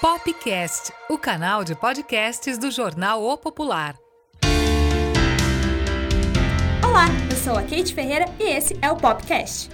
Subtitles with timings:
[0.00, 3.96] Popcast, o canal de podcasts do jornal O Popular.
[6.86, 9.68] Olá, eu sou a Kate Ferreira e esse é o Popcast.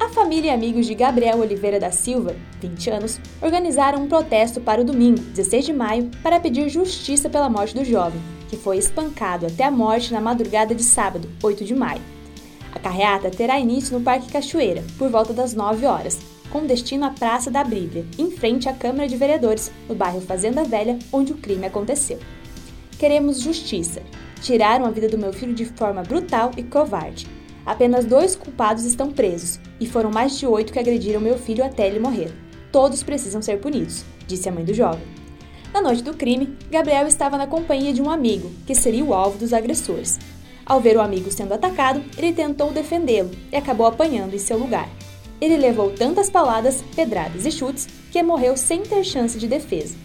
[0.00, 4.80] A família e amigos de Gabriel Oliveira da Silva, 20 anos, organizaram um protesto para
[4.80, 9.44] o domingo, 16 de maio, para pedir justiça pela morte do jovem, que foi espancado
[9.44, 12.00] até a morte na madrugada de sábado, 8 de maio.
[12.74, 16.18] A carreata terá início no Parque Cachoeira, por volta das 9 horas,
[16.50, 20.64] com destino à Praça da Bíblia, em frente à Câmara de Vereadores, no bairro Fazenda
[20.64, 22.18] Velha, onde o crime aconteceu.
[22.98, 24.02] Queremos justiça.
[24.40, 27.26] Tiraram a vida do meu filho de forma brutal e covarde.
[27.66, 31.86] Apenas dois culpados estão presos, e foram mais de oito que agrediram meu filho até
[31.86, 32.32] ele morrer.
[32.70, 35.02] Todos precisam ser punidos, disse a mãe do jovem.
[35.72, 39.38] Na noite do crime, Gabriel estava na companhia de um amigo, que seria o alvo
[39.38, 40.18] dos agressores.
[40.64, 44.88] Ao ver o amigo sendo atacado, ele tentou defendê-lo e acabou apanhando em seu lugar.
[45.40, 49.96] Ele levou tantas paladas, pedradas e chutes que morreu sem ter chance de defesa.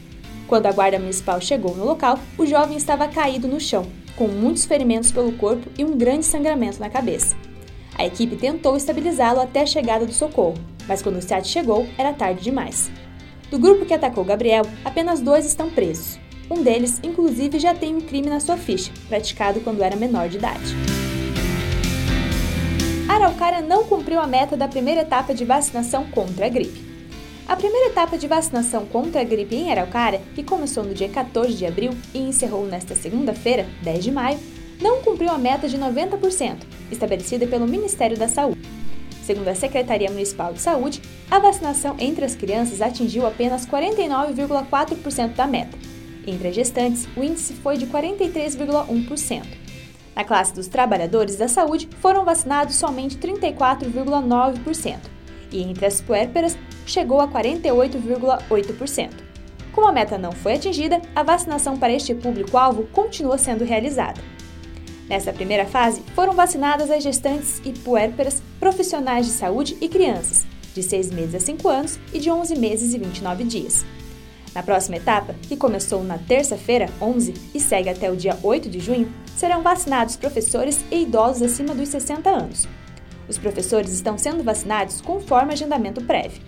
[0.47, 4.65] Quando a guarda municipal chegou no local, o jovem estava caído no chão, com muitos
[4.65, 7.35] ferimentos pelo corpo e um grande sangramento na cabeça.
[7.97, 12.13] A equipe tentou estabilizá-lo até a chegada do socorro, mas quando o SAT chegou, era
[12.13, 12.89] tarde demais.
[13.51, 16.19] Do grupo que atacou Gabriel, apenas dois estão presos.
[16.49, 20.37] Um deles, inclusive, já tem um crime na sua ficha, praticado quando era menor de
[20.37, 21.08] idade.
[23.21, 26.87] Araucária não cumpriu a meta da primeira etapa de vacinação contra a gripe.
[27.47, 31.53] A primeira etapa de vacinação contra a gripe em Araucária, que começou no dia 14
[31.53, 34.39] de abril e encerrou nesta segunda-feira, 10 de maio,
[34.81, 36.57] não cumpriu a meta de 90%,
[36.91, 38.61] estabelecida pelo Ministério da Saúde.
[39.23, 45.45] Segundo a Secretaria Municipal de Saúde, a vacinação entre as crianças atingiu apenas 49,4% da
[45.45, 45.77] meta,
[46.29, 49.68] entre as gestantes, o índice foi de 43,1%.
[50.15, 54.97] Na classe dos trabalhadores da saúde, foram vacinados somente 34,9%,
[55.51, 59.11] e entre as puérperas, chegou a 48,8%.
[59.71, 64.19] Como a meta não foi atingida, a vacinação para este público-alvo continua sendo realizada.
[65.07, 70.83] Nessa primeira fase, foram vacinadas as gestantes e puérperas, profissionais de saúde e crianças, de
[70.83, 73.85] 6 meses a 5 anos e de 11 meses e 29 dias.
[74.53, 78.79] Na próxima etapa, que começou na terça-feira, 11, e segue até o dia 8 de
[78.79, 82.67] junho, serão vacinados professores e idosos acima dos 60 anos.
[83.27, 86.41] Os professores estão sendo vacinados conforme agendamento prévio.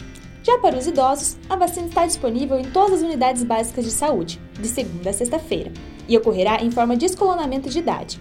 [0.43, 4.41] Já para os idosos, a vacina está disponível em todas as unidades básicas de saúde,
[4.59, 5.71] de segunda a sexta-feira,
[6.07, 8.19] e ocorrerá em forma de escalonamento de idade.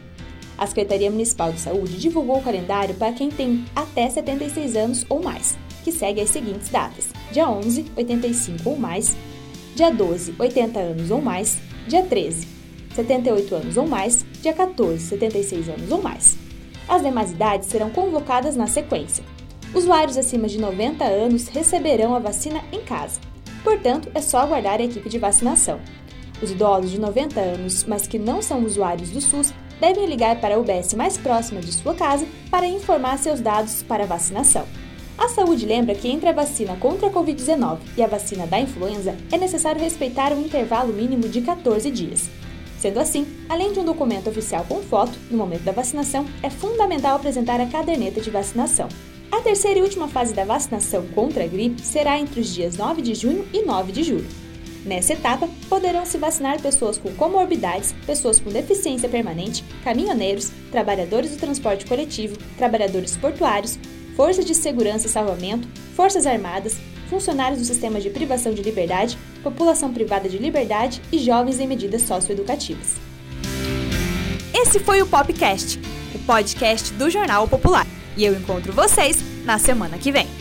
[0.58, 5.22] A Secretaria Municipal de Saúde divulgou o calendário para quem tem até 76 anos ou
[5.22, 9.16] mais, que segue as seguintes datas: dia 11, 85 ou mais,
[9.80, 11.56] dia 12, 80 anos ou mais,
[11.88, 12.46] dia 13,
[12.94, 16.36] 78 anos ou mais, dia 14, 76 anos ou mais.
[16.86, 19.24] As demais idades serão convocadas na sequência.
[19.74, 23.20] Usuários acima de 90 anos receberão a vacina em casa.
[23.64, 25.80] Portanto, é só aguardar a equipe de vacinação.
[26.42, 30.56] Os idosos de 90 anos, mas que não são usuários do SUS, devem ligar para
[30.56, 34.66] a UBS mais próxima de sua casa para informar seus dados para vacinação.
[35.20, 39.14] A saúde lembra que entre a vacina contra a Covid-19 e a vacina da influenza
[39.30, 42.30] é necessário respeitar um intervalo mínimo de 14 dias.
[42.78, 47.16] Sendo assim, além de um documento oficial com foto, no momento da vacinação, é fundamental
[47.16, 48.88] apresentar a caderneta de vacinação.
[49.30, 53.02] A terceira e última fase da vacinação contra a gripe será entre os dias 9
[53.02, 54.28] de junho e 9 de julho.
[54.86, 61.36] Nessa etapa, poderão se vacinar pessoas com comorbidades, pessoas com deficiência permanente, caminhoneiros, trabalhadores do
[61.36, 63.78] transporte coletivo, trabalhadores portuários,
[64.20, 65.66] Forças de Segurança e Salvamento,
[65.96, 66.76] Forças Armadas,
[67.08, 72.02] funcionários do sistema de privação de liberdade, população privada de liberdade e jovens em medidas
[72.02, 72.96] socioeducativas.
[74.52, 75.80] Esse foi o Popcast,
[76.14, 77.86] o podcast do Jornal Popular.
[78.14, 80.39] E eu encontro vocês na semana que vem.